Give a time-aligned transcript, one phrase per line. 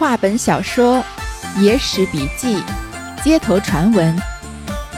[0.00, 1.04] 话本小说、
[1.58, 2.64] 野史笔记、
[3.22, 4.16] 街头传闻，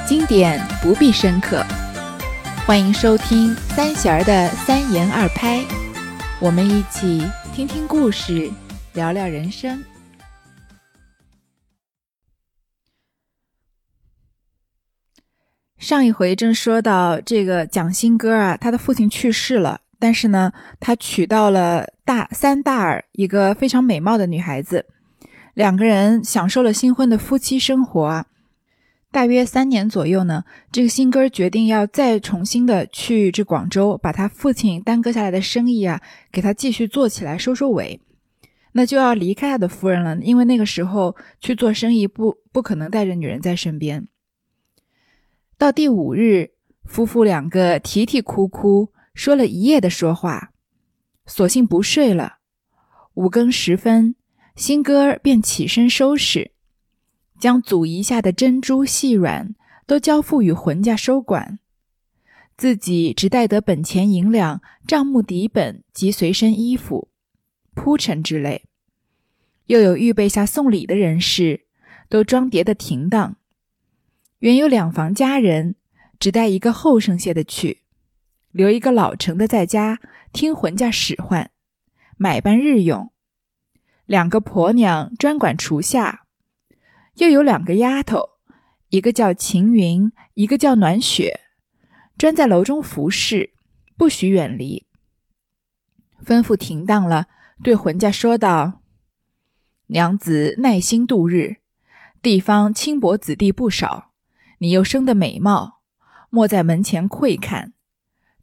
[0.06, 1.66] 经典不必深刻。
[2.64, 5.60] 欢迎收听三弦儿的三言二拍，
[6.40, 8.48] 我们一起听听故事，
[8.92, 9.82] 聊聊人生。
[15.78, 24.84] 上一回正说到这个蒋新歌啊，他的父亲去世了，但是呢，他娶到了大三大儿一个非常美貌的女孩子，
[25.54, 28.26] 两个人享受了新婚的夫妻生活啊。
[29.12, 38.00] 大约三年左右呢，这个新歌决定要再重新的去这广州，把他父亲耽搁下来的生意啊，给他继续做起来，收收尾。
[38.72, 44.08] 那就要离开他的夫人了，因为那个时候去做生意不不可能带着女人在身边。
[45.56, 46.50] 到第五日，
[46.86, 50.52] 夫妇两个啼啼哭哭，说了一夜的说话，
[51.26, 52.38] 索性不睡了。
[53.14, 54.14] 五更时分，
[54.56, 56.52] 新哥儿便起身收拾，
[57.38, 59.54] 将祖遗下的珍珠细软
[59.86, 61.58] 都交付与浑家收管，
[62.56, 67.08] 自己只带得本钱银两、账目底本及随身衣服、
[67.74, 68.64] 铺陈之类，
[69.66, 71.66] 又有预备下送礼的人士，
[72.08, 73.36] 都装叠的停当。
[74.38, 75.76] 原有两房家人，
[76.18, 77.81] 只带一个后生些的去，
[78.52, 79.98] 留一个老成的在家
[80.32, 81.50] 听浑家使唤，
[82.16, 83.12] 买办日用。
[84.06, 86.26] 两个婆娘专管厨下，
[87.16, 88.30] 又有两个丫头，
[88.90, 91.40] 一个叫晴云，一个叫暖雪，
[92.16, 93.54] 专在楼中服侍，
[93.96, 94.86] 不许远离。
[96.24, 97.26] 吩咐停当了，
[97.62, 98.82] 对浑家说道
[99.88, 101.56] ：“娘子耐心度日，
[102.20, 104.10] 地方轻薄子弟不少。”
[104.58, 105.80] 你又生得美貌，
[106.30, 107.72] 莫在门前窥看，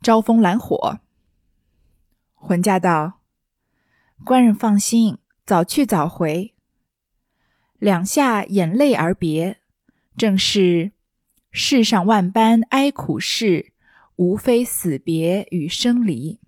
[0.02, 1.00] 招风揽火。
[2.34, 3.22] 浑家道
[4.26, 6.54] ：“官人放心，早去早回。”
[7.80, 9.60] 两下眼泪而别，
[10.18, 10.92] 正是
[11.52, 13.72] 世上万般哀苦事，
[14.18, 16.40] 无非死别与生离。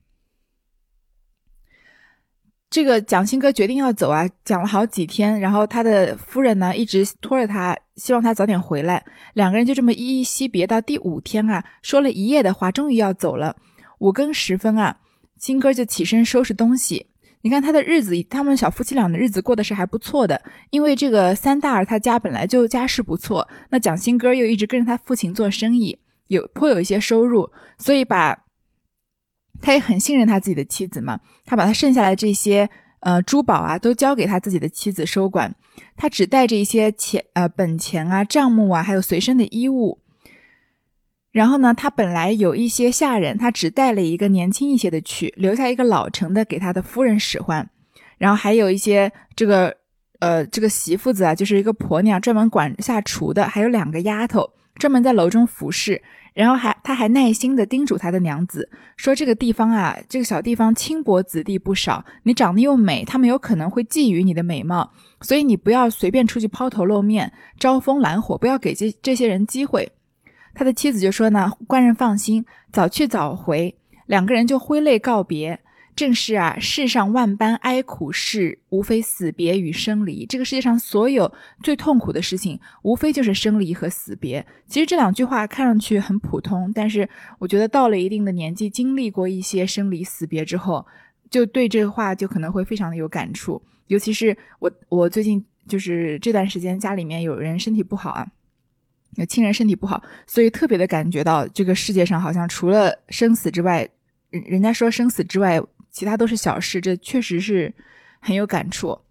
[2.70, 9.06] 这个蒋新哥决定要走啊，讲了好几天，然后他的夫人呢一直拖着他，希望他早点回来。
[9.36, 13.56] 两个人就这么依依惜别，到第五天啊，说了一夜的话，终于要走了。
[14.00, 14.98] 五更时分啊，
[15.38, 17.12] 新哥就起身收拾东西。
[17.44, 20.42] 你看他的日子，他们小夫妻俩的日子过得是还不错的，
[20.72, 28.46] 因为这个三大儿他家本来就家世不错，那蒋新哥又一直跟着他父亲做生意，有颇有一些收入，所以把。
[29.64, 32.68] 他也很信任他自己的妻子嘛，他把他剩下来这些
[33.02, 35.54] 呃珠宝啊都交给他自己的妻子收管，
[35.96, 40.00] 他只带着一些钱呃本钱啊账目啊还有随身的衣物。
[41.32, 47.70] 然后呢，他本来有一些下人，他只带了一个年轻一些的去，留下一个老成的给他的夫人使唤。
[48.18, 49.78] 然后还有一些这个
[50.20, 56.02] 呃这个媳妇子啊，就是一个婆娘，专门管下厨的，还有两个丫头，专门在楼中服侍。
[56.34, 69.92] 然后还，他还耐心地叮嘱他的娘子说：“这个地方啊，这个小地方轻薄子弟不少，你长得又美，他们有可能会觊觎你的美貌，所以你不要随便出去抛头露面，招风揽火，不要给这这些人机会。”
[70.56, 73.76] 他的妻子就说：“呢，官人放心，早去早回。”
[74.08, 75.60] 两个人就挥泪告别。
[76.02, 80.26] 正是啊，世上万般哀苦事，无非死别与生离。
[80.26, 81.32] 这个世界上所有
[81.62, 84.44] 最痛苦的事情，无非就是生离和死别。
[84.66, 87.08] 其实这两句话看上去很普通，但是
[87.38, 90.84] 我觉得到了一定的年纪，经历过一些生离死别之后，
[91.30, 93.62] 就对这个话就可能会非常的有感触。
[93.86, 98.28] 尤其是我，我最近就是这段时间家里面有人身体不好啊，
[99.18, 103.88] 有亲人身体不好，所以特别的感觉到这个世界上好像除了生死之外，
[104.32, 105.62] 人人家说生死之外。
[105.92, 107.74] 其他都是小事，这确实是
[108.20, 109.02] 很有感触。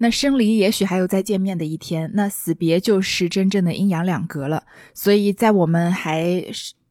[0.00, 4.64] 那生离也许还有再见面的一天，那死别就是真正的阴阳两隔了。
[4.94, 6.44] 所以在我们还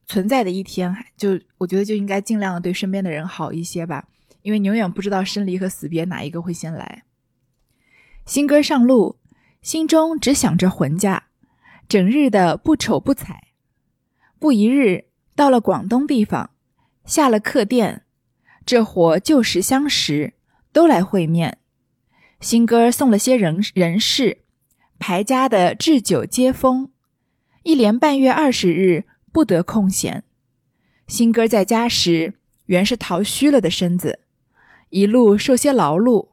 [0.04, 4.08] 存在的一天，就我觉得就应该尽量对身边的人好一些吧，
[4.42, 7.04] 因为永远不知道生离和死别哪一个会先来。
[8.26, 9.16] 新歌上路，
[9.62, 11.28] 心中只想着魂家，
[11.88, 13.44] 整日的不瞅不睬。
[14.38, 16.50] 不一日，到了广东地方，
[17.06, 18.02] 下了客店。
[18.68, 20.34] 这伙旧时相识，
[20.74, 21.56] 都来会面。
[22.38, 24.42] 新哥送了些人人事，
[24.98, 26.90] 排家的置酒接风，
[27.62, 30.22] 一连半月二十日不得空闲。
[31.06, 32.34] 新哥在家时
[32.66, 34.18] 原是逃虚了的身子，
[34.90, 36.32] 一路受些劳碌，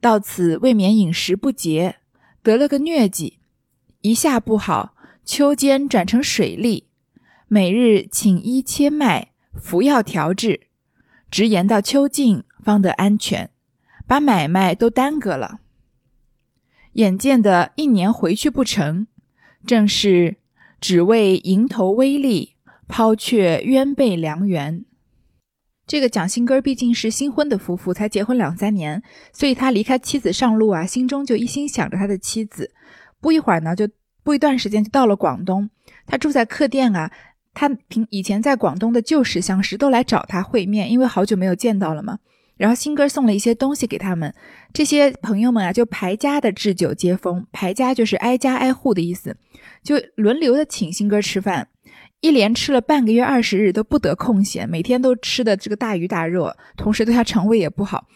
[0.00, 1.98] 到此未免饮食不节，
[2.42, 3.38] 得了个疟疾，
[4.00, 6.86] 一下不好，秋间转成水痢，
[7.46, 10.62] 每日请医切脉，服药调治。
[11.30, 13.50] 直延到秋尽方得安全，
[14.06, 15.60] 把买卖都耽搁了。
[16.92, 19.06] 眼见的一年回去不成，
[19.66, 20.36] 正是
[20.80, 22.54] 只为蝇头微利，
[22.88, 24.84] 抛却鸢背良缘。
[25.86, 29.02] 这个蒋新根毕竟是新婚的夫妇，才结婚两三年，
[29.32, 32.72] 所以他离开妻子上路啊，心中就一心想着他的妻子。
[33.20, 33.88] 不一会儿呢，就
[34.24, 35.70] 不一段时间就到了广东。
[36.06, 37.12] 他住在客店啊，
[37.58, 42.18] 他平以前在广东的旧识相识都来找他会面，因为好久没有见到了嘛。
[42.58, 44.34] 然后新哥送了一些东西给他们，
[44.74, 49.38] 这些朋友们啊，就排家的置酒接风，排家就是挨家挨户的意思，
[49.82, 51.68] 就轮流的请新哥吃饭。
[52.20, 58.06] 一连吃了半个月二十日都不得空闲，每天都吃的这个大鱼大肉，同时对他肠胃也不好。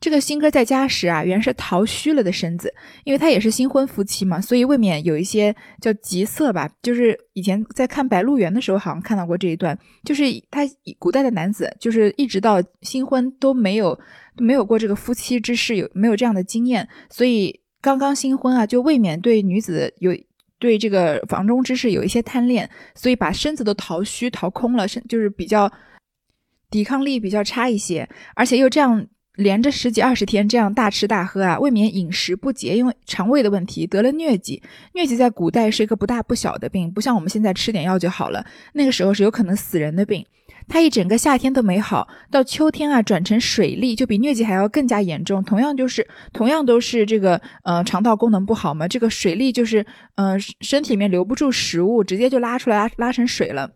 [0.00, 2.72] 这个新哥在家时啊，原是桃虚了的身子，
[3.04, 6.70] 因为他也是新婚夫妻嘛，所以未免有一些叫急色吧。
[6.82, 10.62] 就是以前在看《白鹿原》的时候，好像看到过这一段，就是他
[10.98, 13.98] 古代的男子，就是一直到新婚都没有
[14.36, 20.16] 没有过这个夫妻之事，有没有这样的经验，所以刚刚新婚啊，就未免对女子有。
[20.60, 25.72] 对这个房中之事有一些贪恋，所以把身子都淘虚淘空了，身就是比较
[26.68, 29.06] 抵抗力比较差一些，而且又这样
[29.38, 34.60] 连着十几二十天这样大吃大喝啊，未免饮食不节，因为肠胃的问题得了疟疾。
[34.92, 40.26] 疟疾在古代是一个不大不小的病，不像我们现在吃点药就好了，那个时候是有可能死人的病。
[40.66, 45.42] 他一整个夏天都没好，到秋天啊转成水痢，就比疟疾还要更加严重。
[45.44, 49.86] 同样就是同样都是这个呃肠道功能不好嘛，这个水痢就是
[50.16, 53.70] 呃身体里面留不住食物，直接就拉出来拉拉成水了。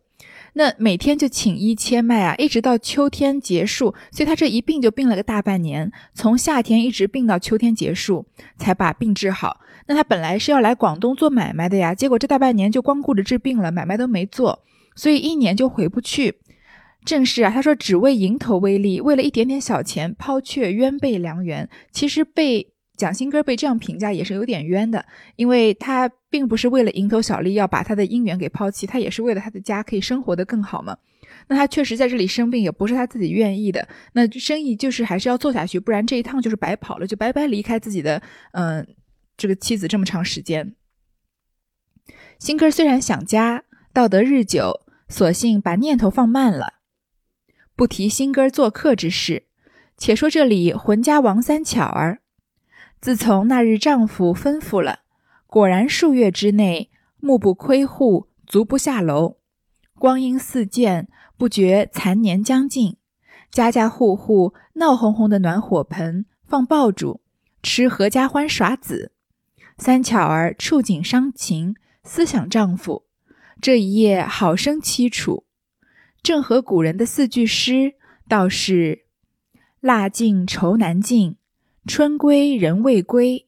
[0.54, 8.26] 那每天就请医切脉啊，一直到秋天结束，所以他这一病就病了个大半年，从夏天一直病到秋天结束
[8.58, 9.60] 才把病治好。
[9.86, 14.62] 那他本来是要来广东做买卖的呀，结果这大半年就光顾着治病了，买卖都没做，
[14.94, 16.34] 所以一年就回不去。
[17.04, 21.68] 正是啊，他说只为蝇头微利，为了一点点小钱抛却冤背良缘。
[21.90, 25.04] 其实被蒋新哥被这样评价也是有点冤的，
[25.36, 30.96] 因为他并不是为了蝇头小利要把他的姻缘给抛弃，他也是为了他的家可以生活的更好嘛。
[31.48, 38.22] 那他确实在这里生病也不是他自己愿意的，那生意就是还是要做下去，不然这一趟就是白跑了，就白白离开自己的
[38.52, 38.86] 嗯
[39.36, 40.74] 这个妻子这么长时间。
[42.38, 46.74] 新哥虽然想家，道得日久，索性把念头放慢了。
[47.74, 49.44] 不提新哥做客之事，
[49.96, 52.20] 且说这里浑家王三巧儿，
[53.02, 55.00] 自从那日丈夫吩咐了，
[55.48, 56.88] 果然数月之内，
[57.18, 59.38] 目不窥户，足不下楼，
[59.98, 62.96] 光阴似箭，不觉残年将尽。
[63.50, 67.20] 家家户户闹哄哄的暖火盆，放爆竹，
[67.60, 69.10] 吃合家欢耍子。
[69.76, 73.06] 三巧儿触景伤情，思想丈夫，
[73.60, 75.44] 这一夜好生凄楚。
[76.22, 77.94] 正合古人的四句诗，
[78.28, 79.06] 倒是
[79.82, 81.36] “腊尽愁难尽，
[81.86, 83.46] 春归人未归，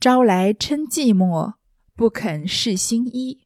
[0.00, 1.54] 朝来嗔寂寞，
[1.94, 3.40] 不肯试新衣。”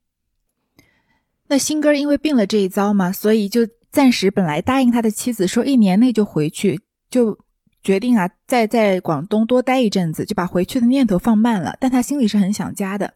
[1.48, 7.38] 那新哥因为病了这一遭嘛，所以就暂时本来答应他的妻子说一年内就回去，就
[7.82, 11.76] 决定啊再在广东多待一阵子，就把回去的念头放慢了。
[11.80, 13.14] 但他心里是很想家的。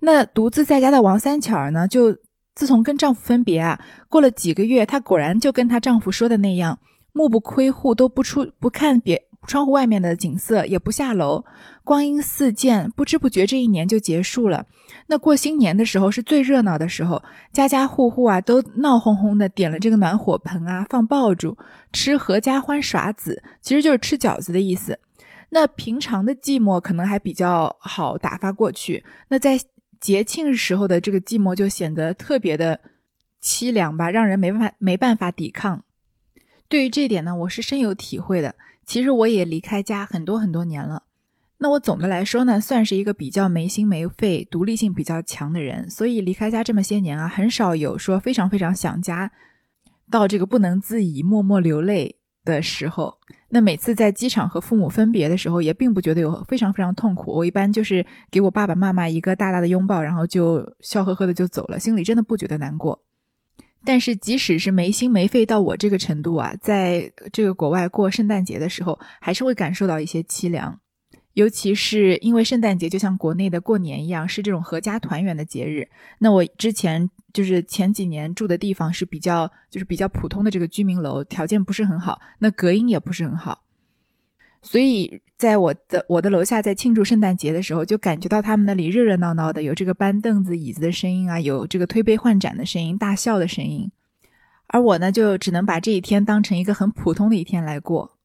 [0.00, 2.18] 那独自在家的王三巧儿呢，就。
[2.56, 6.78] 自从跟丈夫分别啊，过了几个月，她果然就跟她丈夫说的那样，
[7.12, 11.44] 目不窥户，都不出不看别窗户外面的景色，也不下楼。
[11.82, 14.66] 光阴似箭，不知不觉这一年就结束了。
[15.06, 17.22] 那过新年的时候是最热闹的时候，
[17.52, 21.56] 家家户户啊都闹哄哄的，点了这个暖火盆啊，放爆竹，
[21.92, 24.98] 吃合家欢耍子，其实就是吃饺子的意思。
[25.50, 29.60] 那平常的寂寞可能还比较好打发过去，那在。
[30.00, 32.78] 节庆时候的这个寂寞就显得特别的
[33.42, 35.82] 凄凉吧，让人没办法没办法抵抗。
[36.68, 38.54] 对于这点呢，我是深有体会的。
[38.86, 41.04] 其实我也离开家很多很多年了。
[41.58, 49.32] 那我总的来说呢，算是一个比较没心没肺、独立性比较强的人，所以离开家这么些年啊，很少有说非常非常想家
[50.10, 52.16] 到这个不能自已、默默流泪。
[52.44, 53.16] 的时候，
[53.48, 57.32] 那每次在机场和父母分别的时候，也并不觉得有非常非常痛苦。
[57.32, 63.02] 我一般就是给我爸爸妈妈一个大大的拥抱，然后就笑呵呵的就走了，心里真的不觉得难过。
[63.84, 70.80] 但是即使是没心没肺到我这个程度啊，在这个国外过圣诞节的时候，还是会感受到一些凄凉。
[71.34, 75.88] 尤其是因为圣诞节就像国内的过年一样，是这种合家团圆的节日。
[76.20, 83.63] 那我之前就是前几年住的地方是比较就是比较普通的这个居民楼，条件不是很好，那隔音也不是很好。
[84.64, 93.92] 所以在我的我的楼下在庆祝圣诞节的时候，就感觉到他们那里热热闹闹的，有这个搬凳子椅子的声音啊，有这个推杯换盏的声音，大笑的声音。
[94.68, 98.16] 而我呢，就只能把这一天当成一个很普通的一天来过。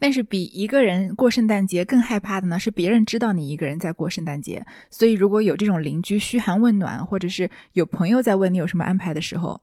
[0.00, 4.66] 但是比一个人过圣诞节更害怕的呢，是别人知道你一个人在过圣诞节。
[4.90, 9.60] 所以如果有这种邻居嘘寒问暖，或者是有朋友在问你有什么安排的时候，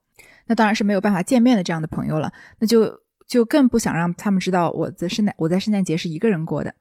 [0.47, 6.75] 那当然是没有办法见面的这样的朋友了，那就就更不想让他们知道我在圣诞我在圣诞节是一个人过的。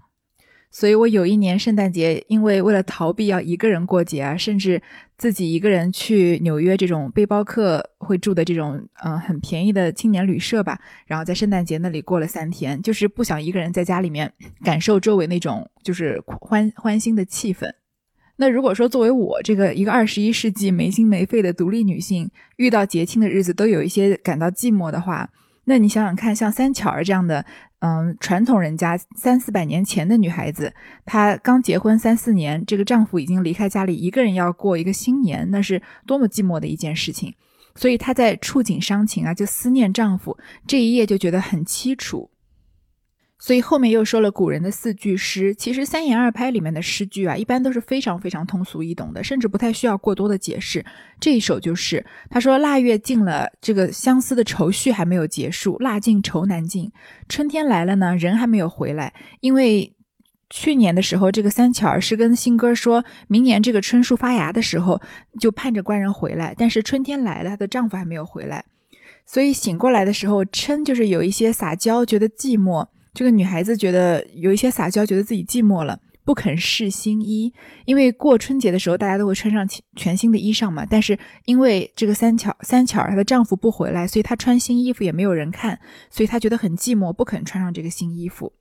[0.71, 4.83] 所以我有一年圣诞节，因为为了逃避要一个人过节啊，甚至
[5.17, 14.31] 自己一个人去纽约这种背包客会住的这种嗯很便宜的青年旅社吧，然后在圣诞节那里过了三天，就是不想一个人在家里面
[14.63, 17.73] 感受周围那种就是欢欢欣的气氛。
[18.37, 25.31] 那如果说作为我这个一个二十一世纪没心没肺的独立女性，遇到节庆的日子都有一些感到寂寞的话，
[25.69, 27.45] 那你想想看，像三巧儿这样的。
[27.81, 37.33] 嗯，传统人家三四百年前的女孩子，她刚结婚三四年，这个丈夫已经离开家里，一个人要过一个新年，那是多么寂寞的一件事情。
[37.77, 42.29] 所以她在触景伤情啊，就思念丈夫，这一夜就觉得很凄楚。
[43.41, 50.85] 所以后面又说了古人的四句诗，其实三言二拍里面的诗句啊，一般都是非常非常通俗易懂的，甚至不太需要过多的解释。
[51.21, 56.91] 这一首就是他说：“腊月尽了，这个相思的愁绪还没有结束，腊尽愁难尽。
[57.29, 59.15] 春天来了呢，人还没有回来。
[59.41, 59.95] 因为
[60.51, 65.01] 去年的时候，这个三巧儿是跟新哥说，明年这个春树发芽的时候，
[65.39, 66.53] 就盼着官人回来。
[66.59, 68.65] 但是春天来了，她的丈夫还没有回来，
[69.25, 77.53] 所以醒过来的时候，嗔就是有一些撒娇，觉得寂寞。”这个女孩子觉得有一些撒娇，觉得自己寂寞了，不肯试新衣。
[77.85, 80.87] 因为过春节的时候，大家都会穿上全新的衣裳嘛。
[80.89, 88.53] 但是因为这个三巧三巧儿她的丈夫不回来，所以她穿新衣服也没有人看，所以她觉得很寂寞，不肯穿上这个新衣服。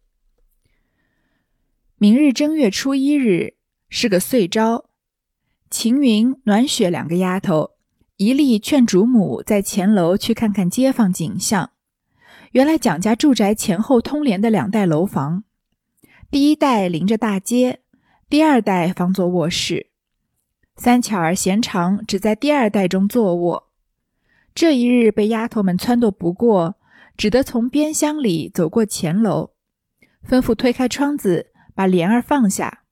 [1.97, 3.55] 明日正月初一日
[3.89, 4.85] 是个岁朝，
[5.69, 7.71] 晴云、暖雪两个丫头，
[8.15, 11.71] 一力劝主母在前楼去看看街坊景象。
[12.51, 15.43] 原来蒋家住宅前后通连的两代楼房，
[16.31, 17.81] 第一代临着大街，
[18.29, 19.87] 第二代方做卧室。
[20.75, 23.69] 三巧儿嫌长，只在第二代中坐卧。
[24.55, 26.77] 这一日被丫头们撺掇不过，
[27.17, 29.51] 只得从边厢里走过前楼，
[30.27, 32.83] 吩咐推开窗子，把帘儿放下，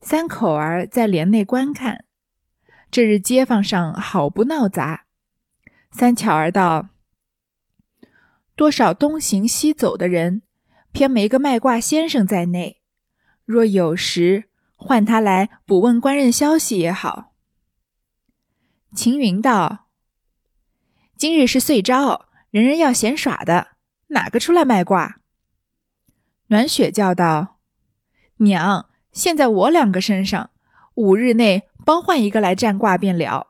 [0.00, 2.04] 三口儿在帘内观看。
[2.90, 5.06] 这日街坊上好不闹杂。
[5.90, 6.90] 三巧儿道。
[8.54, 10.42] 多少东行西走的人，
[10.92, 12.82] 偏没个卖卦先生在内。
[13.44, 14.44] 若有时，
[14.76, 17.32] 唤他来补问官人消息也好。
[18.94, 19.86] 秦云道
[21.16, 23.68] ：“今日是岁朝，人人要闲耍的，
[24.08, 25.20] 哪个出来卖卦？”
[26.48, 27.58] 暖雪叫道
[28.38, 30.50] ：“娘，现在我两个身上，
[30.94, 33.48] 五日内帮换一个来占卦便了。”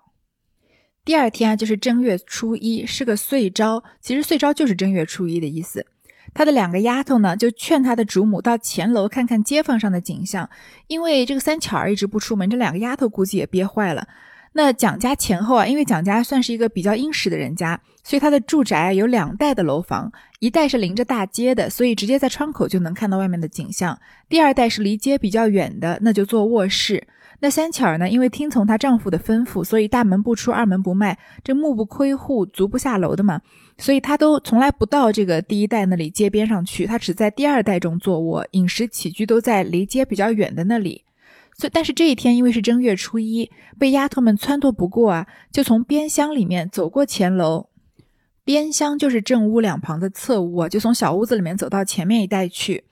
[1.05, 3.83] 第二天啊，就是正月初一，是个岁朝。
[4.01, 5.85] 其实岁朝就是正月初一的意思。
[6.33, 10.49] 他的两个丫头呢，就劝他的主母到前楼看看街坊上的景象，
[10.87, 14.07] 因为这个三巧儿一直不出门，这两个丫头估计也憋坏了。
[14.55, 23.95] 那蒋家前后啊，因为蒋家算是一个比较殷实的人家，所以他的住宅有两代的楼房，一代是临着大街的，所以直接在窗口就能看到外面的景象；
[24.29, 27.07] 第二代是离街比较远的，那就做卧室。
[27.41, 28.09] 那三巧儿呢？
[28.09, 33.41] 因为听从她丈夫的吩咐，所以大门不出，二门不迈，这目不窥户，足不下楼的嘛。
[33.79, 41.03] 所以她都从来不到这个第一代那里街边上去，她只在第二代中坐卧，饮食起居都在离街比较远的那里。
[41.59, 47.69] 所以，但是这一天因为是正月初一，被丫头们撺掇不过啊，就从边厢里面走过前楼。
[48.45, 52.85] 边厢就是正屋两旁的侧屋啊，就从小屋子里面走到前面一带去，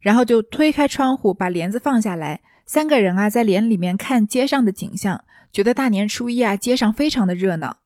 [0.00, 2.40] 然后就推开窗户，把帘子放下来。
[2.64, 7.78] 三个人啊，在帘里面看街上的景象，觉得大年初一啊，街上非常的热闹。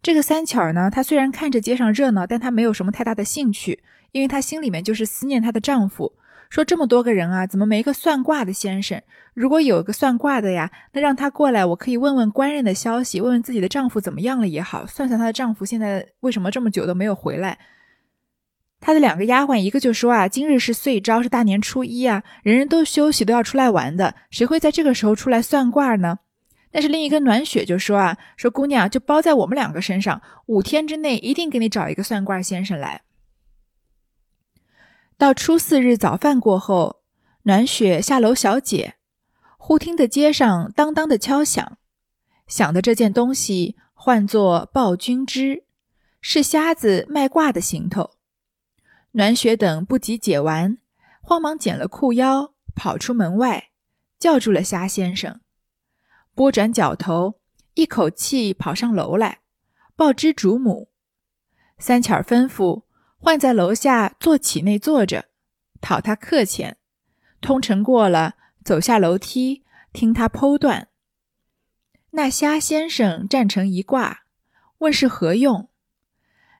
[0.00, 6.14] 这个三巧儿呢，她虽然看着街上热闹，但她没有什么太大的兴趣，因为她心里面就是思念她的丈夫。
[6.48, 9.02] 说这么多个人啊，怎么没个算卦的先生？
[9.38, 17.56] 如果有个算卦的呀，那让他过来，我可以问问官人的消息，问问自己的丈夫怎么样了也好，算算她的丈夫现在为什么这么久都没有回来。
[18.80, 26.18] 她的两个丫鬟，一个就说啊，今日是岁朝，是大年初一啊，人人都休息，都要出来玩的，谁会在这个时候出来算卦呢？
[26.72, 33.02] 但是另一个暖雪就说啊，说姑娘就包在我们两个身上，五天之内一定给你找一个算卦先生来。
[35.16, 37.02] 到初四日早饭过后，
[37.44, 38.94] 暖雪下楼小解，
[39.68, 41.76] 忽听得街上当当的敲响，
[42.46, 45.64] 想的这件东西唤作暴君之，
[46.22, 48.12] 是瞎子卖卦的行头。
[49.10, 50.78] 暖雪等不及解完，
[51.20, 53.68] 慌忙捡了裤腰，跑出门外，
[54.18, 55.38] 叫住了虾先生。
[56.34, 57.34] 拨转脚头，
[57.74, 59.40] 一口气跑上楼来，
[59.94, 60.88] 报知主母。
[61.78, 62.84] 三巧儿吩咐
[63.18, 65.26] 唤在楼下坐起内坐着，
[65.82, 66.78] 讨他客钱。
[67.42, 68.36] 通城过了，
[68.68, 70.88] 走下楼梯，听他剖断。
[72.10, 74.24] 那虾先生站成一卦，
[74.80, 75.70] 问是何用？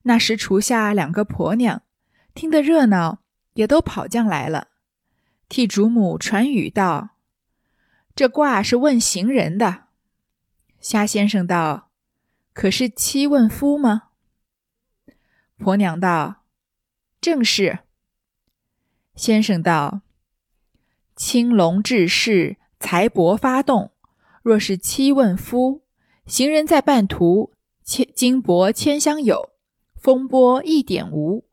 [0.05, 1.83] 那时厨下两个婆娘，
[2.33, 3.19] 听得热闹，
[3.53, 4.69] 也都跑将来了，
[5.51, 7.11] 替主母传语道
[8.17, 9.89] ：“这卦是问行人的。”
[10.81, 11.91] 虾先生道
[12.55, 14.05] ：“可是妻问夫吗？”
[15.61, 16.45] 婆娘道
[17.21, 17.81] ：“正是。”
[19.15, 20.01] 先生道
[21.19, 23.91] ：“青龙治世，财帛发动。
[24.41, 25.83] 若是妻问夫，
[26.27, 29.51] 行人在半途，千金帛千箱有，
[29.97, 31.45] 风波一点无。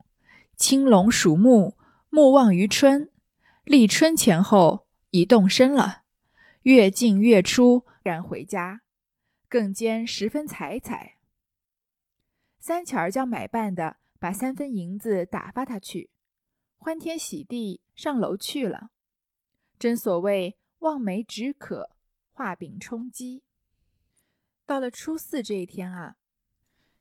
[0.54, 1.76] 青龙属木，
[2.10, 3.10] 木旺于春，
[3.64, 6.02] 立春前后已动身了。
[6.62, 8.82] 月进月出，然回家，
[9.48, 11.16] 更兼十分彩彩。”
[12.60, 16.10] 三巧儿叫买办的把三分银子打发他去，
[16.76, 18.90] 欢天喜地上楼去了。
[19.78, 21.90] 真所谓望梅止渴，
[22.32, 23.42] 画饼充饥。
[24.64, 26.16] 到了初四这一天啊，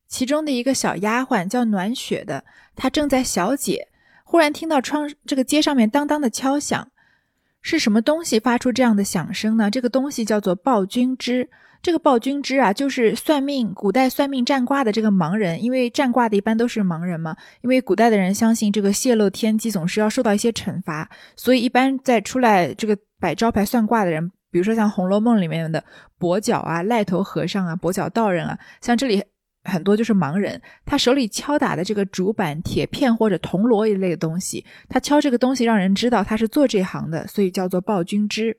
[0.07, 3.89] 其中的一个小丫鬟叫暖雪的，她正在小解，
[4.23, 6.91] 忽然听到窗这个街上面当当的敲响，
[7.65, 9.71] 是什么东西发出这样的响声呢？
[9.71, 11.49] 这个东西叫做暴君之。
[11.81, 17.35] 这个暴君之啊，就是算命，古代算命占卦的这个盲人，因为占卦的一般都是盲人嘛。
[17.61, 25.83] 因为古代的人相信这个泄露天机总是要受到一些惩罚，所以一般在出来这个摆招牌算卦的人，比如说像《红楼梦》里面的
[26.19, 29.23] 跛脚啊、癞头和尚啊、跛脚道人啊，像这里
[29.65, 38.55] 很多就是盲人，他手里敲打的这个竹板、铁片或者铜锣一类的东西，他敲这个东西让人知道他是做这行的，所以叫做暴君之。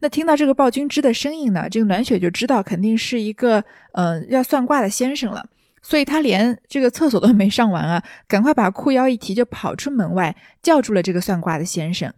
[0.00, 5.46] 那听到这个暴君之的声音呢，这个暖雪就知道肯定是一个嗯要算卦的先生了，
[5.80, 12.12] 所以他连这个厕所都没上完啊，赶快把裤腰一提就跑出门外，叫住了这个算卦的先生，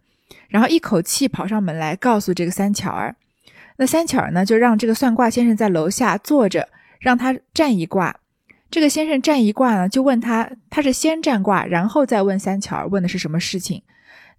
[0.49, 3.15] 然后一口气跑上门来告诉这个三巧儿。
[3.77, 6.67] 那三巧儿呢就让这个算卦先生在楼下坐着，
[6.99, 8.15] 让他占一卦。
[8.69, 13.81] 这个先生占一卦呢，就问他，他是先占卦，然后再问三巧儿问的是什么事情。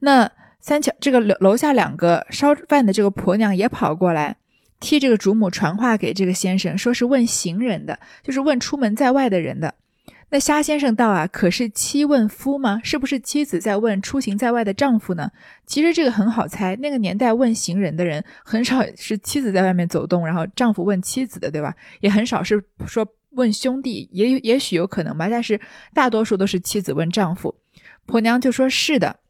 [0.00, 0.30] 那。
[0.60, 4.36] 三巧这个楼楼下两个烧饭的这个婆娘也跑过来，
[4.80, 9.72] 替这个主母传话给这个先生，说是问行人的，就是问出门在外的人的。
[10.30, 12.82] 那虾先生道啊，可是妻问夫吗？
[12.84, 15.30] 是不是妻子在问出行在外的丈夫呢？
[15.64, 21.74] 其实这个很好猜，那个年代问行人的人很少是妻子在外面走动，然后丈夫问妻子的，对吧？
[22.00, 25.58] 也很少是说问兄弟，也也许有可能吧，但是
[25.94, 27.54] 大多数都是妻子问丈夫。
[28.04, 29.20] 婆娘就说是的。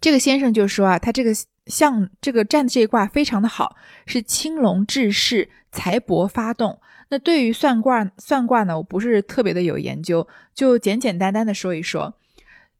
[0.00, 1.32] 这个先生就说啊，他这个
[1.66, 3.74] 像这个占的这一卦非常的好，
[4.06, 6.78] 是青龙治世，财帛发动。
[7.08, 12.14] 那对于算卦算卦呢，我不是特别的有研究，就简简单单的说一说。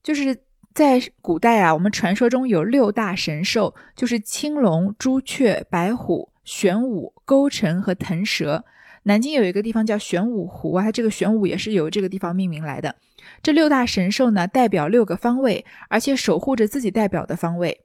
[0.02, 0.36] 就是
[0.74, 8.64] 在古代啊，我们传说中有六大神兽，就是青龙、朱雀、白虎、玄武、勾陈和腾蛇。
[9.04, 12.96] 南京有一个地方叫玄武湖啊，它这个玄武也是由这个地方命名来的。
[13.42, 17.82] 这六大神兽呢，代表六个方位，而且守护着自己代表的方位。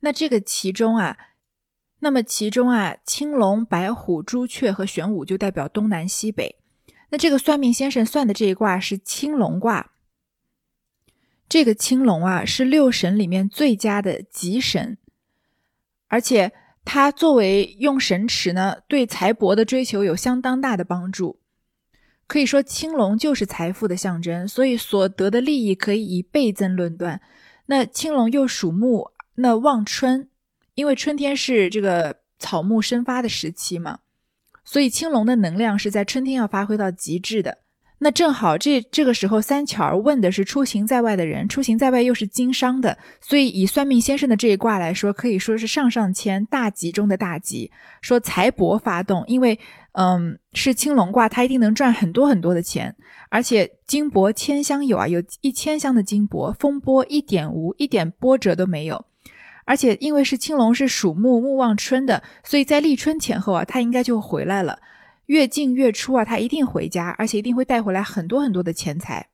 [0.00, 1.16] 那这个其中啊，
[2.04, 6.58] 那么其中啊，青龙、白虎、朱雀和玄武就代表东南西北。
[7.08, 9.90] 那这个算命先生算的这一卦是青龙卦。
[11.48, 14.98] 这个青龙啊，是六神里面最佳的吉神，
[16.06, 16.52] 而且。
[16.86, 21.40] 它作为用神池呢，对财帛的追求有相当大的帮助。
[22.26, 27.22] 可以说青龙就是财富的象征，所以所得的利益可以以倍增论断。
[27.68, 30.28] 那青龙又属木，那望春，
[30.74, 33.98] 因为春天是这个草木生发的时期嘛，
[34.64, 37.58] 所以青龙的能量是在春天要发挥到极致的。
[37.98, 47.70] 那正好，这这个时候三巧儿问的是出行在外的人，出行在外又是经商的，所以以算命先生的这一卦来说，可以说是上上签大吉中的大吉，
[48.02, 49.58] 说财帛发动，因为
[49.92, 52.94] 嗯是青龙卦，它一定能赚很多很多的钱，
[53.30, 59.06] 而且金帛千箱有啊，有一千箱的金帛，风波一点无，一点波折都没有，
[59.64, 64.78] 而且因为是青龙是属木，木旺春的，所以在立春前后啊，他应该就回来了。
[65.26, 69.28] 月进月出啊，他一定回家，而且一定会带回来很多很多的钱财。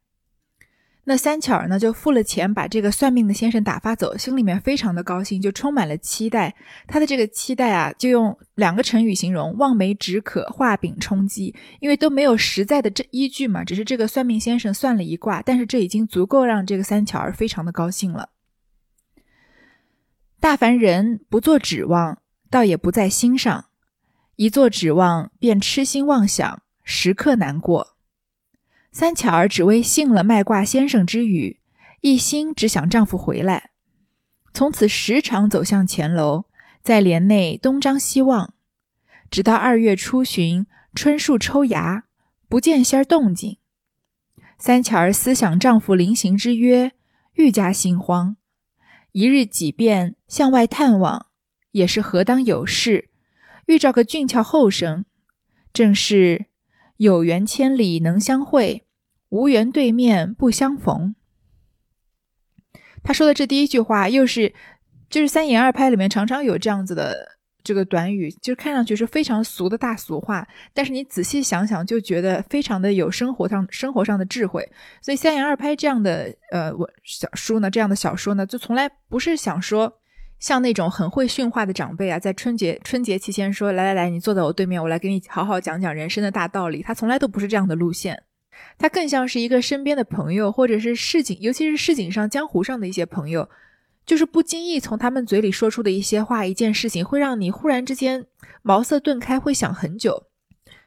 [1.04, 6.54] 那三巧儿呢，就付了钱，把这个算命的先生打发走，心里面非常的高兴，就充满了期待。
[6.86, 11.52] 他的这个期待啊，就用两个成语形容：望梅止渴，画饼充饥。
[11.80, 18.28] 因为都没有实在的这依据嘛，只是这个算命先生算了一卦，但是这已经足够让这个三巧儿非常的高兴了。
[20.40, 23.66] 大凡人不做指望，倒也不在心上。
[24.36, 27.96] 一做指望，便痴心妄想，时刻难过。
[28.90, 31.60] 三巧儿只为信了卖卦先生之语，
[32.00, 33.72] 一心只想丈夫回来，
[34.54, 36.46] 从此时常走向前楼，
[36.80, 38.54] 在帘内东张西望，
[39.30, 42.04] 直到二月初旬，春树抽芽，
[42.48, 43.58] 不见仙儿动静。
[44.56, 46.92] 三巧儿思想丈夫临行之约，
[47.34, 48.36] 愈加心慌。
[49.12, 51.26] 一日几遍向外探望，
[51.72, 53.10] 也是何当有事，
[53.66, 55.04] 遇着个俊俏后生，
[55.72, 56.46] 正是
[56.96, 58.86] 有缘千里能相会，
[59.30, 61.14] 无缘对面不相逢。
[63.02, 64.54] 他说的这第一句话，又是
[65.08, 74.68] 就是三言二拍里面常常有这样子的这个短语，就看上去是非常俗的大俗话，但是你仔细想想，就觉得非常的有生活上生活上的智慧。
[75.00, 80.00] 所以三言二拍这样的呃文小书呢，这样的小说呢，就从来不是想说
[80.38, 86.82] 像那种很会训话的长辈啊，在春节春节期间说来来来，你坐在我对面，我来给你好好讲讲人生的大道理。
[86.82, 88.22] 他从来都不是这样的路线。
[88.78, 93.48] 他更像是一个身边的朋友，或者是市井，尤其是市井上、江湖上的一些朋友，
[94.10, 98.26] 就是不经意从他们嘴里说出的一些话、一件事情，会让你忽然之间
[98.60, 100.24] 茅塞顿开，会想很久。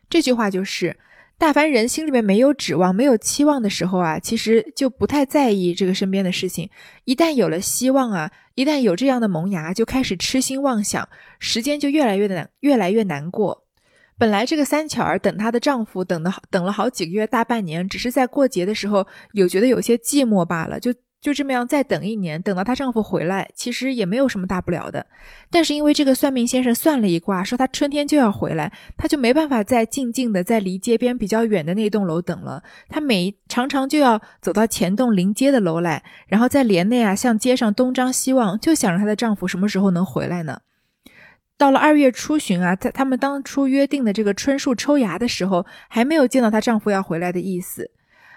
[0.10, 0.98] 这句话就是：
[1.38, 6.68] 大凡人心里面没有指望、没有期望的时候啊，其实就不太在意这个身边的事情；
[7.06, 11.08] 一旦有了希望啊，一旦有这样的萌芽，就开始痴心妄想，
[11.40, 13.66] 时间就越来越难，越来越难过。
[14.18, 25.08] 本来这个三巧儿等她的丈夫等的等了好几个月大半年，只是在过节的时候有觉得有些寂寞罢了，就就这么样再等一年，等到她丈夫回来，其实也没有什么大不了的。
[25.50, 40.60] 但是因为这个算命先生算了一卦，说她春天就要回来，她就没办法再静静的在离街边比较远的那栋楼等了，她每常常就要走到前栋临街的楼来，然后在帘内啊向街上东张西望，就想着她的丈夫什么时候能回来呢？
[41.58, 47.92] 到了二月初旬啊，在他们当初约定的这个春树抽芽的时候，还没有见到她丈夫要回来的意思。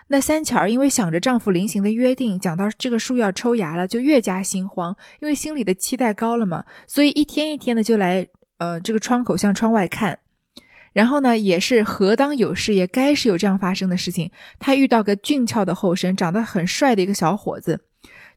[0.09, 8.27] 那三巧儿因为想着丈夫临行的约定，讲到这个树要抽芽了，就越加心慌，因为心里的期待高了嘛，所以一天一天的就来
[8.59, 10.21] 呃这个窗口向窗外看。
[10.93, 14.31] 然后呢，也是何当有事，也该是有这样发生的事情。
[14.59, 17.81] 她遇到个俊俏的后生，长得很帅的一个小伙子。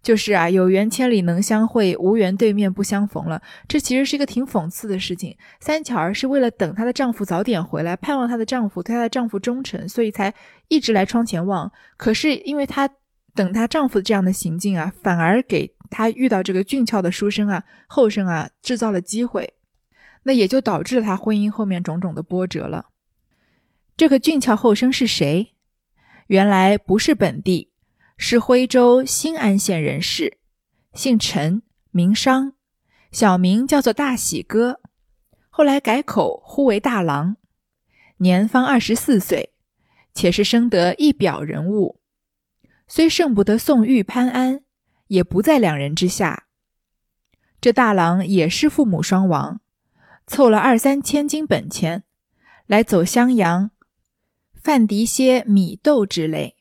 [0.01, 3.41] 就是啊，有缘千里能相会，无缘对面不相逢了。
[3.67, 5.35] 这其实是一个挺讽刺的事情。
[5.59, 10.33] 三巧儿是为了等她的丈夫早点回来，盼望她的丈夫对她的丈夫忠诚，所以才
[10.69, 11.71] 一直来窗前望。
[11.97, 12.89] 可是因为她
[13.35, 19.53] 等她丈夫这样的行径啊，反而给她遇到这个俊俏的书生啊、后生啊制造了机会，
[20.23, 22.85] 那也就导致了她婚姻后面种种的波折了。
[23.97, 25.53] 这个俊俏后生是谁？
[26.27, 27.68] 原来不是本地。
[28.21, 30.37] 是徽州新安县人士，
[30.93, 32.51] 姓陈，名商，
[33.13, 34.81] 小名叫做大喜哥，
[35.49, 37.37] 后来改口呼为大郎，
[38.17, 39.53] 年方二十四岁，
[40.13, 42.01] 且是生得一表人物，
[42.89, 44.63] 虽胜不得宋玉潘安，
[45.07, 46.47] 也不在两人之下。
[47.61, 49.61] 这大郎也是父母双亡，
[50.27, 52.03] 凑了二三千金本钱，
[52.67, 53.71] 来走襄阳，
[54.61, 56.57] 贩敌些米豆之类。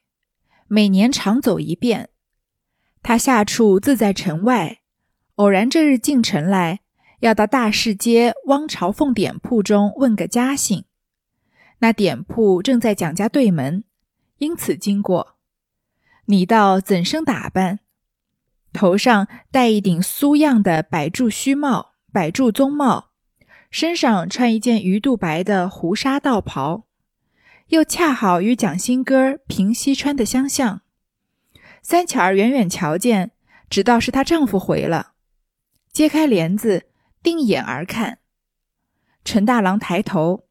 [0.69, 2.11] 每年常走一遍，
[3.03, 4.81] 他下处自在城外。
[5.37, 6.81] 偶然这日进城来，
[7.21, 10.85] 要到大市街汪朝凤点铺中问个家信。
[11.79, 13.85] 那点铺正在蒋家对门，
[14.39, 15.37] 因此经过。
[16.27, 17.79] 你道怎生打扮？
[18.73, 23.13] 头上戴一顶苏样的百柱须帽、百柱棕帽，
[23.71, 26.88] 身上穿一件鱼肚白的胡纱道袍。
[27.69, 30.81] 又恰好与蒋新歌平西川的相像，
[31.83, 33.33] 三巧儿远远瞧见，
[33.69, 35.13] 知道是她丈夫回了，
[35.93, 36.87] 揭开帘子，
[37.23, 38.21] 定眼而看。
[39.23, 40.47] 陈大郎抬头，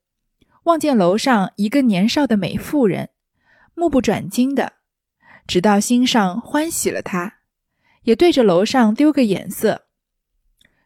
[0.65, 3.09] 望见楼上一个年少的美妇人，
[3.73, 4.73] 目不转睛的，
[5.47, 7.39] 直到心上欢喜了他，
[8.03, 9.87] 也对着楼上丢个眼色。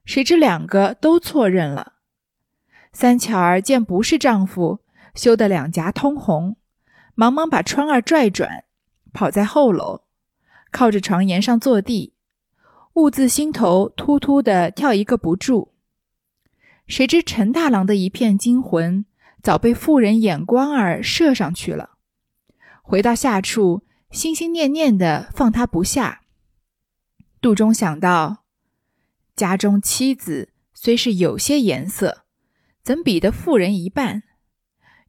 [0.05, 1.95] 谁知两个都错认了。
[2.93, 4.79] 三巧儿见不是丈夫。
[5.15, 6.55] 羞得两颊通红，
[7.15, 8.65] 忙忙把窗儿拽转，
[9.13, 10.03] 跑在后楼，
[10.71, 12.13] 靠着床沿上坐地，
[12.93, 15.73] 兀自心头突突的跳一个不住。
[16.87, 19.05] 谁知陈大郎的一片惊魂，
[19.41, 21.91] 早被妇人眼光儿射上去了。
[22.81, 26.21] 回到下处，心心念念的放他不下，
[27.39, 28.43] 肚中想到：
[29.35, 32.25] 家中妻子虽是有些颜色，
[32.83, 34.23] 怎比得妇人一半？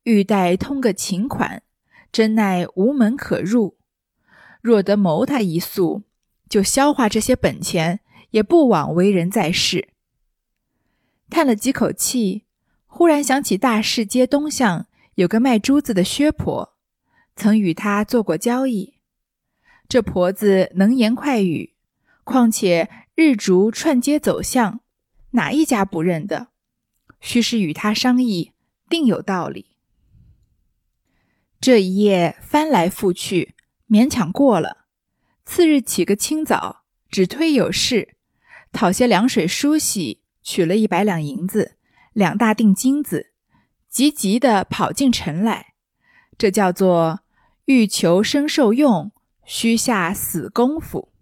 [0.04, 1.62] 欲待通个情款，
[2.10, 3.76] 真奈无门可入。
[4.60, 6.02] 若得谋他一宿，
[6.48, 9.88] 就消化这些本钱，也不枉为人在世。
[11.30, 12.44] 叹了几口气，
[12.86, 16.74] 忽然想起大市街东巷有个卖珠子的薛婆，
[17.34, 18.94] 曾与他做过交易。
[19.88, 21.74] 这婆子能言快语，
[22.24, 24.80] 况且日逐串街走巷，
[25.32, 26.48] 哪一家不认得？
[27.20, 28.52] 须是与他商议，
[28.88, 29.71] 定有道理。
[31.62, 33.54] 这一夜翻来覆去，
[33.88, 34.78] 勉强过了。
[35.44, 38.16] 次日起个清早，只推有事，
[38.72, 41.76] 讨些凉水梳洗，取了一百两银子，
[42.12, 43.28] 两大锭金子，
[43.88, 45.74] 急急的跑进城来。
[46.36, 47.20] 这叫做
[47.66, 49.12] 欲求生受用，
[49.44, 51.12] 须下死功夫。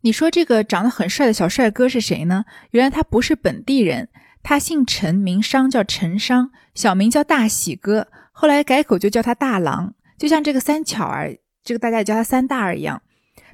[0.00, 2.46] 你说这个长得很帅的小帅哥是谁呢？
[2.70, 4.08] 原来他不是本地人，
[4.42, 9.94] 他姓陈，名商，叫陈商，小名叫大喜哥，后来改口就叫他大郎。
[10.18, 13.00] 就像这个三巧儿，这个大家也叫他三大儿一样。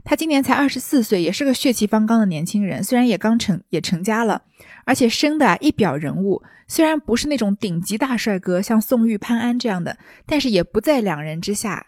[0.05, 2.83] 他今年才二十四岁，也是个血气方刚的年轻人。
[2.83, 4.43] 虽然也刚成也成家了，
[4.85, 6.43] 而且生的一表人物。
[6.67, 11.87] 虽然不是那种顶级大帅哥，像宋玉、潘安这样的，但是也不在两人之下。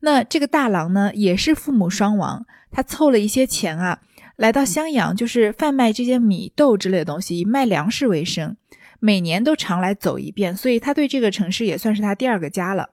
[0.00, 4.00] 那这个大郎呢，也是父母双亡，他凑了一些钱啊，
[4.36, 8.56] 来到襄阳，就是贩卖这些米豆之类的东西，以卖粮食为生。
[9.00, 12.90] 每年都常来走一遍，所以他对这个城市也算是他第二个家了。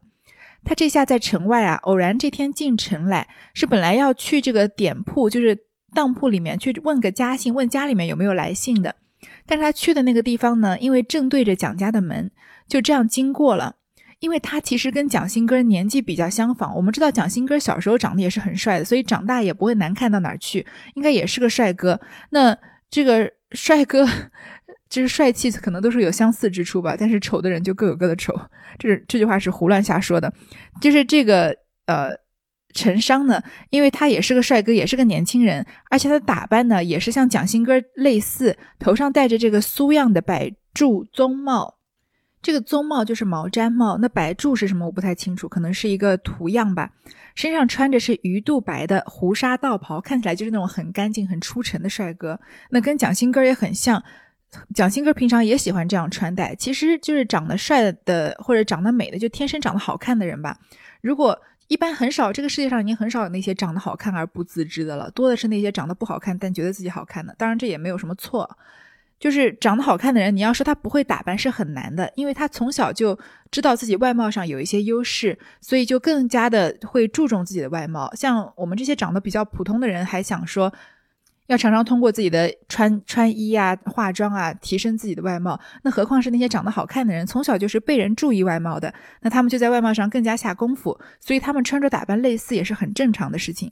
[0.63, 5.58] 他这下在城外啊，偶然这天进城来，是本来要去这个点铺，就是
[5.93, 8.96] 当铺里面去问个家信，问家里面有没有来信的。
[9.46, 12.32] 但是他去的那个地方呢，因为正对着蒋家的门，
[12.67, 13.76] 就这样经过了。
[14.20, 20.65] 因为他其实跟蒋新哥年纪比较相仿，我们知道蒋新哥小时候长得也是很帅的，所以长大也不会难看到哪儿去，
[20.96, 22.02] 应该也是个帅哥。
[22.32, 22.58] 那
[22.89, 24.08] 这个帅哥。
[24.89, 28.34] 就是帅气，可能都是有相似之处吧，但是丑的人就各有各的丑。
[28.80, 30.34] 这这句话是胡乱瞎说的。
[30.80, 31.56] 就是这个
[31.88, 32.12] 呃，
[32.73, 41.76] 陈商呢，因为他也是个帅哥，也是个年轻人，而且他的打扮呢也是像蒋新哥类似，头上戴着这个苏样的百柱棕帽。
[42.41, 44.86] 这个棕帽就是毛毡帽，那白柱是什么？
[44.86, 46.91] 我不太清楚，可能是一个图样吧。
[47.36, 52.39] 身上穿着是鱼肚白的胡纱道袍，看起来就是那种很干净、很出尘的帅哥。
[52.69, 54.02] 那跟蒋新哥也很像。
[54.74, 60.58] 蒋新哥平常也喜欢这样穿戴，其实就是长得帅的或者长得美的，就天生长得好看的人吧。
[61.02, 67.36] 如果一般很少，这个世界上已经很少有那些长得好看而不自知的了，多的是那些长得不好看但觉得自己好看的。
[67.38, 68.50] 当然这也没有什么错，
[69.20, 73.20] 就是长得好看的人，你要说他不会打扮是很难的，因为他从小就
[73.52, 78.10] 知道自己外貌上有一些优势，所以就更加的会注重自己的外貌。
[78.16, 80.74] 像我们这些长得比较普通的人，还想说。
[81.48, 85.60] 要常常通过自己的穿穿衣啊、化妆啊，提升自己的外貌。
[85.84, 93.72] 那何况是那些长得好看的人，从小就是被人注意外貌的，那他们就在外貌上更加下功夫，所以他们穿着打扮类似也是很正常的事情。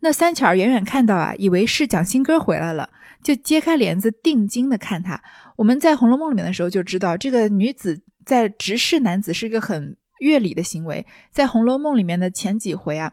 [0.00, 2.88] 那三巧儿远远看到啊，以为是蒋新哥回来了，
[3.22, 5.20] 就揭开帘子定睛的看他。
[5.56, 11.04] 我们在《红楼梦》里面的时候就知道，这个女子在直视男子是一个很越礼的行为。
[11.32, 13.12] 在《红楼梦》里面的前几回啊。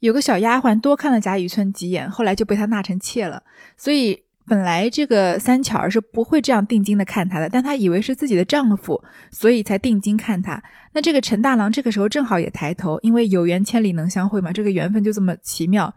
[0.00, 3.42] 有个小丫鬟多看了贾雨村几眼，后来就被他纳成妾了。
[3.76, 10.60] 所以本来这个三巧儿是不会这样定睛的看他的，但他以为是自己的丈夫，所以才定睛看他。
[10.92, 15.94] 那这个陈大郎这个时候正好也抬头，因为有缘千里能相会嘛，这个缘分就这么奇妙。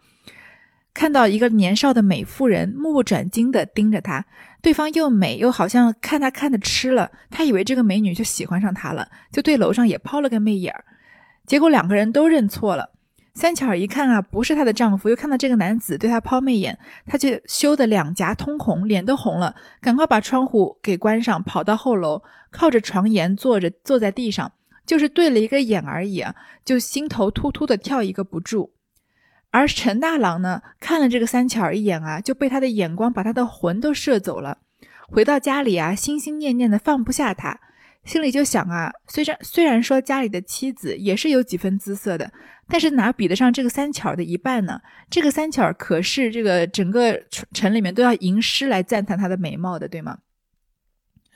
[0.92, 4.24] 看到一个年少的美妇人目不转睛的盯着他，
[4.62, 10.84] 对方又美又好像看他看的痴了，他以为这个美女就喜欢上他了，就对楼上也抛了个媚眼儿。
[11.46, 12.90] 结果两个人都认错了。
[13.34, 24.52] 三巧儿一看啊，不是她的丈夫，又看到这个男子对她抛媚眼，她就羞得两颊通红，脸都红了，赶快把窗户给关上，跑到后楼，靠着床沿坐着，坐在地上，
[24.86, 28.72] 就是对了一个眼而已啊，就心头突突的跳一个不住。
[29.50, 34.58] 而陈大郎呢，看了这个三巧儿一眼啊，就被他的眼光把他的魂都摄走了，
[35.08, 37.58] 回到家里啊，心心念念的放不下他。
[38.04, 42.30] 心里就想啊，虽然虽然说家里的妻子也是有几分姿色的，
[42.68, 44.80] 但是哪比得上这个三巧的一半呢？
[45.10, 47.22] 这个三巧可是这个整个
[47.52, 50.18] 城里面都要吟诗来赞叹她的美貌的，对吗？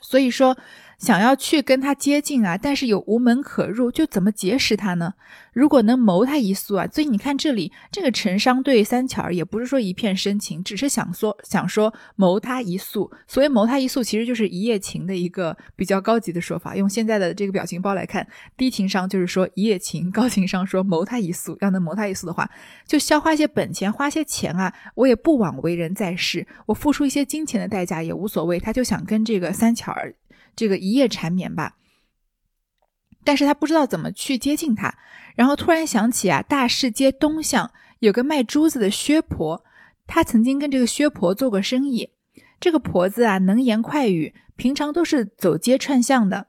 [0.01, 0.57] 所以说。
[0.99, 5.13] 想要去跟他接近啊，但是又无门可入，就怎么结识他呢？
[5.53, 13.09] 如果能谋他一宿啊，所以你看这里这个陈商对三巧儿也不是说一片深情，只是想说想说谋他一宿。
[13.27, 16.75] 所谓谋他一宿，其实就是一夜情的一个比较高级的说法。
[16.75, 21.57] 用现在的这个表情包来看，低情商就是说一夜情， 高情商说谋他一宿。
[21.61, 22.49] 要能谋他一宿的话，
[22.85, 28.59] 就消花些本钱，花些钱啊，我也不枉为人在世，我付出一些金钱的代价也无所谓。
[28.59, 30.13] 他就想跟这个三巧儿。
[30.59, 31.77] 这个一夜缠绵吧，
[33.23, 34.97] 但是他不知道怎么去接近他，
[35.37, 39.63] 然后突然想起啊，大市街东巷有个卖珠子的薛婆，
[40.05, 42.09] 他曾经跟这个薛婆做过生意。
[42.59, 46.47] 这个婆子啊，能言快语，平常都是走街串巷的，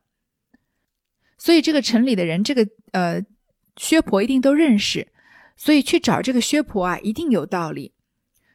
[1.39, 3.25] 所以这个城里的人，这个呃
[3.77, 5.07] 薛婆一定都认识。
[5.57, 7.93] 所以去找这个薛婆啊，一定有道理。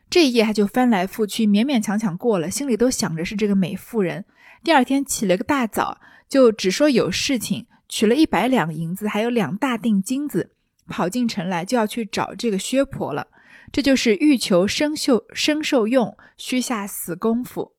[0.09, 4.25] 这一夜他就翻来覆去，勉勉强强过了，心里都想着是这个美妇人。
[4.65, 10.53] 第二天起了个大早，就只说有事情，取了一百两银子，还有两大锭金子，
[10.87, 13.27] 跑进城来就要去找这个薛婆了。
[13.71, 17.73] 这就是欲求生秀生受用，须下死功夫。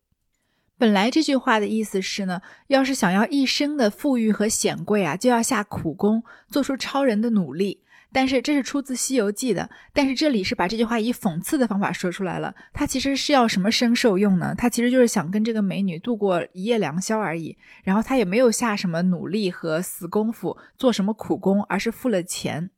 [0.79, 7.83] 本来这句话的意思是呢，要是想要一生的富裕和显贵啊，就要下苦功，做出超人的努力。
[8.17, 12.55] 但是这是出自《西游记》的，但是这里是把这句话以讽刺的方法说出来了。
[12.73, 14.55] 他其实是要什么生受用呢？
[14.57, 17.59] 他其实就是想跟这个美女度过一夜良宵而已。
[17.85, 22.71] 然后他也没有下什么努力和死功夫，做什么苦工，而是付了钱。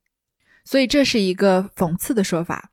[0.65, 2.71] 所以这是一个讽刺的说法。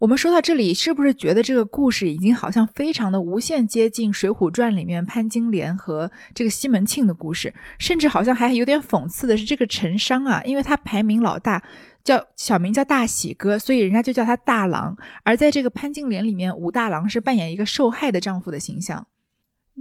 [0.00, 7.54] 我们说到这里，是不是觉得这个故事已经好像非常的无限接近《水浒传》里面潘金莲和这个西门庆的故事？
[7.78, 11.62] 甚至好像还有点讽刺的是，这个陈商啊，因为他排名老大，
[12.04, 14.96] 叫小名叫大喜哥，所以人家就叫他大郎。
[15.22, 19.06] 而在这个潘金莲里面，武大郎是扮演一个受害的丈夫的形象。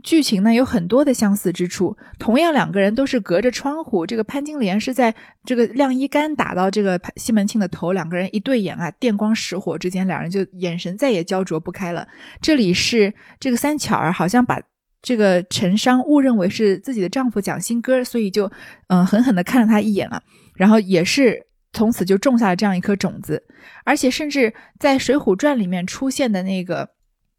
[0.03, 12.07] 剧情呢有很多的相似之处，同样两个人都是隔着窗户，这个潘金莲是在这个晾衣杆打到这个西门庆的头，两个人一对眼啊，电光石火之间，两人就眼神再也焦灼不开了。
[12.39, 14.62] 这里是这个三巧儿好像把
[15.01, 18.49] 这个陈商误认为是自己的丈夫蒋新歌，所以就
[18.88, 20.21] 嗯狠狠地看了他一眼啊，
[20.55, 23.45] 然后也是从此就种下了这样一颗种子，
[23.86, 26.89] 而且甚至在《水浒传》里面出现的那个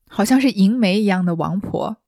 [0.09, 1.99] 好像是银梅一样的王婆。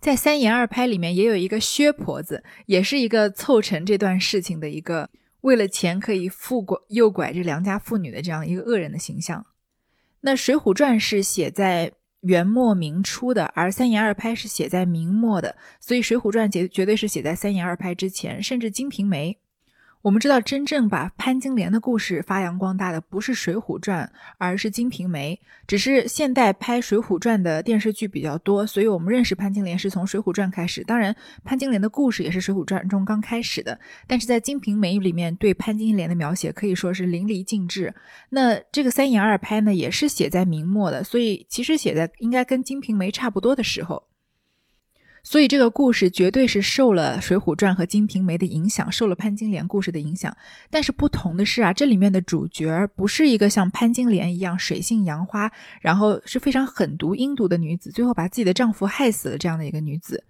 [0.00, 5.10] 在三言二拍里面也有一个薛婆子，也是一个凑成这段事情的一个
[5.42, 9.44] 为了钱可以富拐诱拐这良家妇女的这样一个恶人的形象。
[10.20, 19.32] 那《水浒传》是写在元末明初的，而三言二拍是写在明末的，所以《水浒传》绝绝对是写在三言二拍之前，甚至《金瓶梅》。
[20.02, 25.38] 我们知道，真正把潘金莲的故事发扬光大的不是《水浒传》，而是《金瓶梅》。
[25.66, 30.82] 只是现代拍《水浒传》的电视剧比较多，所以我们认识潘金莲是从《水浒传》开始。
[30.84, 33.78] 当然，潘金莲的故事也是《水浒传》中刚开始的。
[34.06, 37.94] 但是在《金瓶梅》里面，对潘金莲的描写可以说是淋漓尽致。
[38.30, 44.02] 那这个三言二拍呢，也是写在明末的，所以其实写在应该跟《金瓶梅》差不多的时候。
[45.22, 50.36] 所以这个故事绝对是受了《水浒传》和《金瓶梅》的影响，受了潘金莲故事的影响。
[50.70, 60.24] 但是不同的是啊，这里面的主角不是一个像潘金莲一样水性杨花，然后是非常狠毒阴毒的女子，最后把自己的丈夫害死了这样的一个女子。